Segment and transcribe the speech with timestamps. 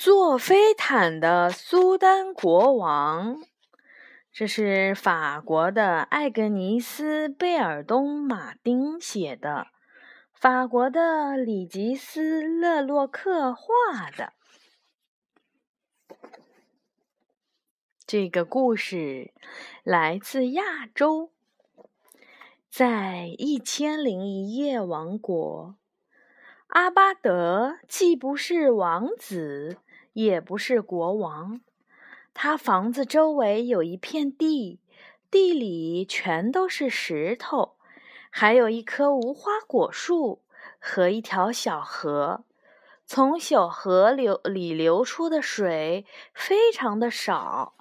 [0.00, 3.42] 坐飞毯的苏丹国王，
[4.30, 9.66] 这是法国的艾格尼斯·贝尔东·马丁写的，
[10.32, 14.34] 法国的里吉斯·勒洛克画的。
[18.06, 19.32] 这个故事
[19.82, 21.32] 来自亚洲，
[22.70, 25.74] 在一千零一夜王国，
[26.68, 29.78] 阿巴德既不是王子。
[30.18, 31.60] 也不是国王，
[32.34, 34.80] 他房子周围有一片地，
[35.30, 37.76] 地里全都是石头，
[38.28, 40.42] 还有一棵无花果树
[40.80, 42.42] 和一条小河。
[43.06, 47.74] 从小河流里流出的水非常的少，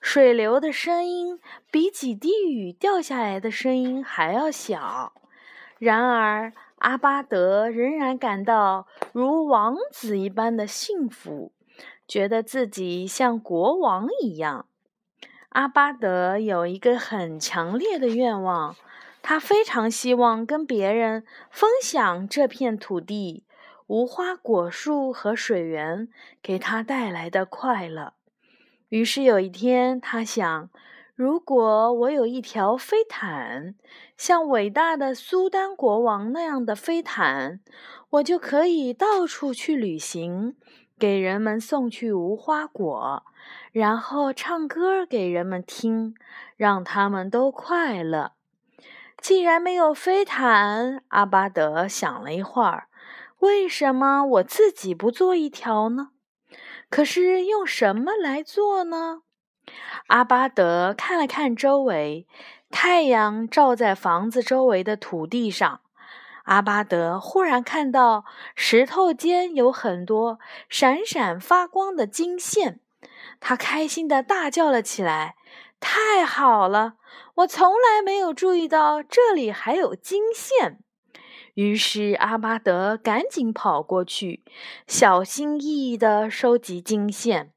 [0.00, 1.40] 水流的声音
[1.72, 5.12] 比几滴雨掉下来的声音还要小。
[5.80, 11.50] 然而，阿巴德仍然感到如王子一般的幸福。
[12.10, 14.66] 觉得自己像国王一样。
[15.50, 18.74] 阿巴德有一个很强烈的愿望，
[19.22, 23.44] 他非常希望跟别人分享这片土地、
[23.86, 26.08] 无花果树和水源
[26.42, 28.14] 给他带来的快乐。
[28.88, 30.68] 于是有一天，他想：
[31.14, 33.76] 如果我有一条飞毯，
[34.16, 37.60] 像伟大的苏丹国王那样的飞毯，
[38.10, 40.56] 我就可以到处去旅行。
[41.00, 43.24] 给人们送去无花果，
[43.72, 46.14] 然后唱歌给人们听，
[46.58, 48.32] 让他们都快乐。
[49.16, 52.88] 既然没有飞毯，阿巴德想了一会儿，
[53.38, 56.10] 为什么我自己不做一条呢？
[56.90, 59.22] 可是用什么来做呢？
[60.08, 62.26] 阿巴德看了看周围，
[62.70, 65.80] 太阳照在房子周围的土地上。
[66.50, 68.24] 阿巴德忽然看到
[68.56, 72.80] 石头间有很多闪闪发光的金线，
[73.38, 75.36] 他开心地大叫了起来
[75.78, 76.94] ：“太好了！
[77.36, 80.80] 我从来没有注意到这里还有金线。”
[81.54, 84.42] 于是阿巴德赶紧跑过去，
[84.88, 87.52] 小心翼翼地收集金线，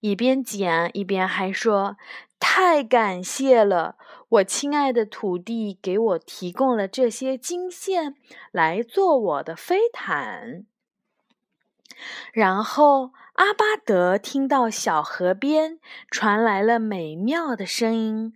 [0.00, 1.98] 一边捡一边还说
[2.38, 3.96] ：“太感谢了！”
[4.28, 8.14] 我亲爱的土地给我提供了这些金线
[8.52, 10.66] 来做我的飞毯。
[12.32, 18.34] 然后阿巴德听到小河边传来了美妙的声音，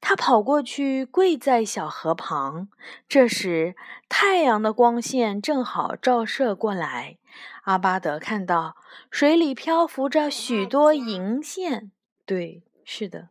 [0.00, 2.68] 他跑过去跪在小河旁。
[3.06, 3.76] 这时
[4.08, 7.18] 太阳的光线正好照射过来，
[7.64, 8.76] 阿巴德看到
[9.10, 11.92] 水里漂浮着许多银线。
[12.24, 13.28] 对，是的，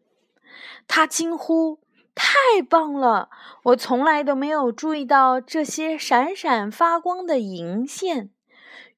[0.88, 1.80] 他惊呼。
[2.16, 3.30] 太棒了！
[3.64, 8.30] 我从来都没有注意到这些闪闪发光的银线。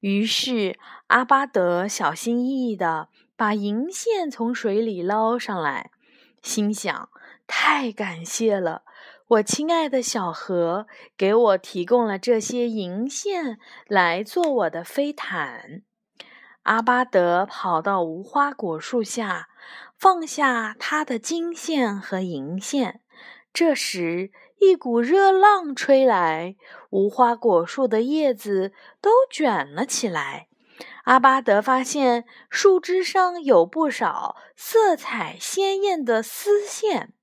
[0.00, 5.90] 于是阿巴德小心翼翼地把银线从水里捞上来，
[6.42, 7.08] 心想：
[7.46, 8.82] 太感谢了！
[9.28, 13.58] 我亲爱的小河给我提供了这些银线
[13.88, 15.80] 来做我的飞毯。
[16.64, 19.48] 阿巴德跑到无花果树下，
[19.98, 23.00] 放下他的金线和银线。
[23.52, 24.30] 这时，
[24.60, 26.56] 一股热浪吹来，
[26.90, 30.48] 无花果树的叶子都卷了起来。
[31.04, 37.14] 阿巴德发现树枝上有不少色彩鲜艳的丝线。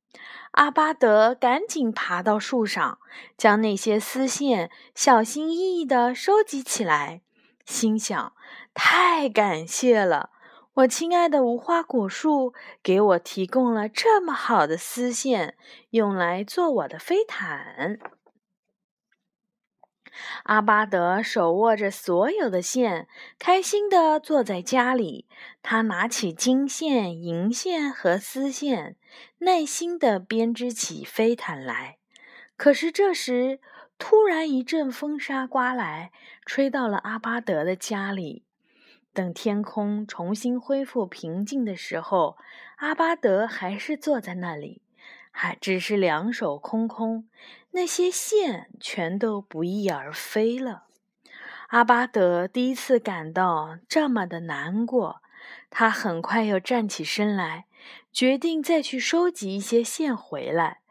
[0.51, 2.97] 阿巴德赶紧爬到树上，
[3.37, 7.21] 将那些丝线小心翼翼地收集起来，
[7.65, 8.33] 心想：
[8.73, 10.31] 太感谢了！
[10.75, 15.55] 我亲爱的无花果树给我提供了这么好的丝线，
[15.91, 17.99] 用来做我的飞毯。
[20.45, 23.07] 阿巴德手握着所有的线，
[23.37, 25.27] 开心地坐在家里。
[25.61, 28.95] 他拿起金线、银线和丝线，
[29.39, 31.97] 耐心地编织起飞毯来。
[32.57, 33.59] 可是这时，
[33.99, 36.11] 突然一阵风沙刮来，
[36.45, 38.43] 吹到了阿巴德的家里。
[39.13, 42.37] 等天空重新恢复平静的时候，
[42.77, 44.81] 阿巴德还是坐在那里，
[45.29, 47.27] 还只是两手空空，
[47.71, 50.85] 那些线全都不翼而飞了。
[51.67, 55.21] 阿巴德第一次感到这么的难过，
[55.69, 57.65] 他很快又站起身来，
[58.11, 60.81] 决定再去收集一些线回来。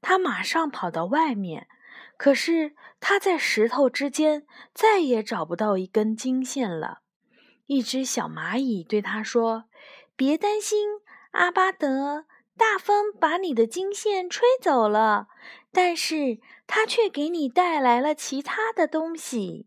[0.00, 1.68] 他马上跑到外面，
[2.16, 7.01] 可是他在石头之间再也找不到一根金线了。
[7.66, 9.64] 一只小蚂蚁对他说
[10.16, 11.00] ：“别担心，
[11.30, 12.26] 阿巴德，
[12.56, 15.28] 大风把你的金线吹走了，
[15.72, 19.66] 但是它却给你带来了其他的东西。”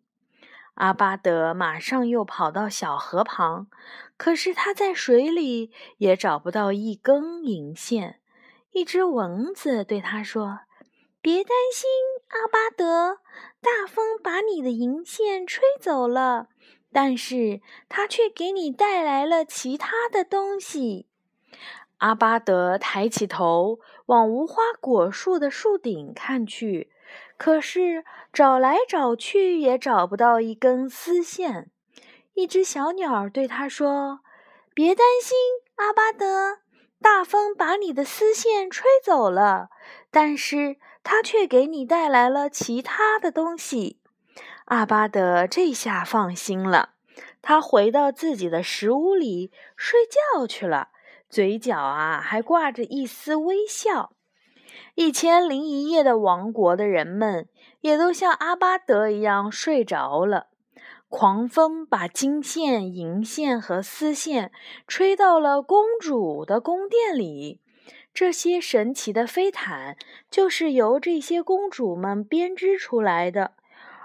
[0.75, 3.67] 阿巴德马上又跑到小河旁，
[4.17, 8.19] 可是他在水里也找不到一根银线。
[8.71, 10.59] 一只蚊子对他说
[11.21, 11.89] ：“别担心，
[12.27, 13.19] 阿巴德，
[13.61, 16.49] 大风把你的银线吹走了，
[16.95, 17.59] 但是
[17.89, 21.07] 它却给你带来了其他的东西。”
[21.99, 26.89] 阿巴德抬起头，往无花果树的树顶看去，
[27.35, 31.69] 可是找来找去也找不到一根丝线。
[32.33, 34.21] 一只小鸟对他说
[34.73, 35.37] ：“别担心，
[35.75, 36.59] 阿巴德，
[37.01, 39.67] 大风把你的丝线吹走了，
[40.09, 43.99] 但是它却给你带来了其他的东西。”
[44.65, 46.95] 阿巴德这下放心了，
[47.41, 49.99] 他回到自己的石屋里睡
[50.33, 50.89] 觉去了。
[51.29, 54.13] 嘴角啊，还挂着一丝微笑。
[54.95, 57.47] 一千零一夜的王国的人们
[57.81, 60.47] 也都像阿巴德一样睡着了。
[61.09, 64.51] 狂风把金线、银线和丝线
[64.87, 67.61] 吹到了公主的宫殿里。
[68.13, 69.97] 这些神奇的飞毯
[70.31, 73.53] 就是由这些公主们编织出来的，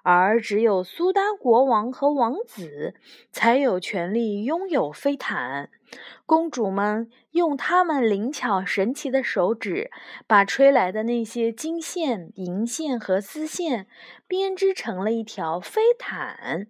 [0.02, 2.94] 而只有苏丹国王和王子
[3.31, 5.70] 才有权利拥有飞毯。
[6.25, 9.91] 公主们用她们灵巧神奇的手指，
[10.26, 13.87] 把吹来的那些金线、银线和丝线
[14.29, 16.69] 编织成了一条飞毯。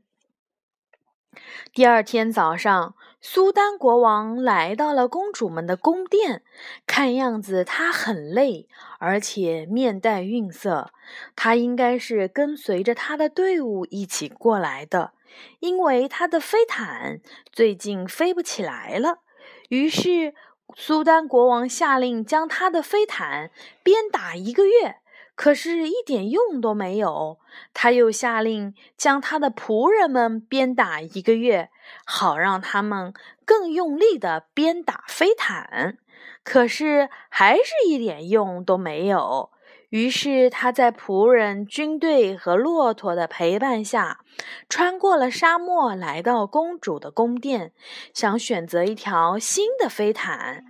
[1.72, 6.42] 第二天早上，苏丹国王来到了公主们的宫殿，
[6.86, 8.68] 看样子他很累，
[8.98, 10.92] 而且面带愠色。
[11.36, 15.12] 他应该是跟随着他的队伍一起过来的。
[15.60, 17.20] 因为他的飞毯
[17.52, 19.20] 最近飞不起来了，
[19.68, 20.34] 于是
[20.74, 23.52] 苏丹国王下令将他的飞毯
[23.84, 24.96] 鞭打一个月，
[25.40, 27.38] 可是一点用都没有。
[27.72, 31.70] 他又下令将他的仆人们鞭打一个月，
[32.04, 33.14] 好让他们
[33.46, 35.96] 更用力地鞭打飞毯，
[36.44, 39.48] 可是还是一点用都没有。
[39.88, 44.20] 于是他在仆人、军队和骆驼的陪伴下，
[44.68, 47.72] 穿过了沙漠，来到公主的宫殿，
[48.12, 50.66] 想选择一条新的飞毯。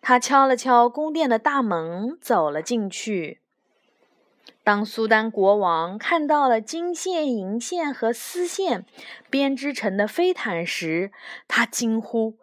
[0.00, 3.41] 他敲了敲宫殿的大门，走了进去。
[4.64, 8.86] 当苏丹国王看到了金线、银线和丝线
[9.28, 11.10] 编织成的飞毯时，
[11.48, 12.38] 他惊呼：“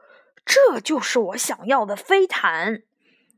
[0.45, 2.83] 这就是我想要的飞毯！”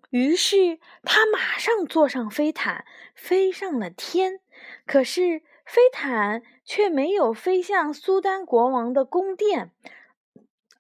[0.09, 2.85] 于是他马上坐上飞毯，
[3.15, 4.39] 飞上了天。
[4.85, 9.71] 可是飞毯却没有飞向苏丹国王的宫殿，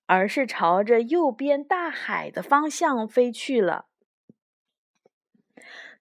[0.05, 3.85] 而是朝着右边大海的方向飞去了。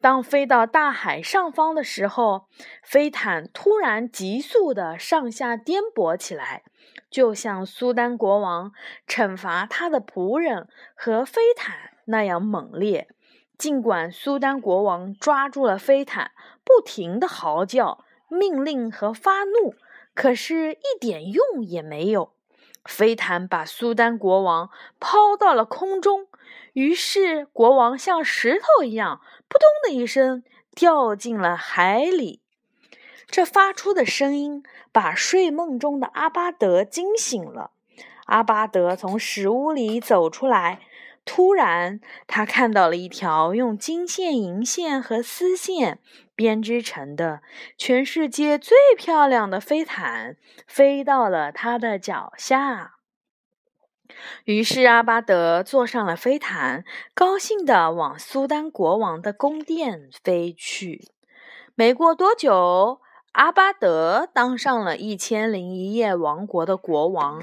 [0.00, 2.46] 当飞到大海上方的时候，
[2.82, 6.62] 飞毯突然急速的上下颠簸起来，
[7.10, 8.72] 就像苏丹国王
[9.06, 13.08] 惩罚他的仆人和飞毯那样猛烈。
[13.58, 16.30] 尽管苏丹国王抓住了飞毯，
[16.64, 19.74] 不停地嚎叫、命令和发怒，
[20.14, 22.32] 可是一点用也没有。
[22.84, 26.26] 飞毯把苏丹国王抛到了空中，
[26.72, 30.42] 于是国王像石头一样，扑通的一声
[30.74, 32.40] 掉进了海里。
[33.26, 37.70] 这发出的声音把睡梦中的阿巴德惊醒了。
[38.26, 40.80] 阿巴德从石屋里走出来。
[41.26, 46.00] 突然，他看到了一条用金线、银线和丝线
[46.40, 47.42] 编织成的
[47.76, 52.94] 全世界最漂亮的飞毯，飞到了他的脚下。
[54.46, 61.10] 于是，阿巴德坐上了飞毯，高兴地往苏丹国王的宫殿飞去。
[61.74, 67.42] 没过多久，阿巴德当上了一千零一夜王国的国王。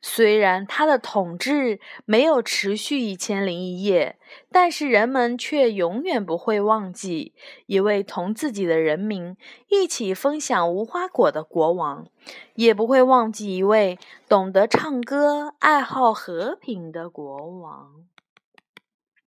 [0.00, 4.18] 虽然他的统治没有持续一千零一夜，
[4.50, 7.34] 但是人们却永远不会忘记
[7.66, 9.36] 一位同自己的人民
[9.68, 12.06] 一起分享无花果的国王，
[12.54, 13.98] 也不会忘记一位
[14.28, 18.04] 懂得唱歌、爱好和平的国王。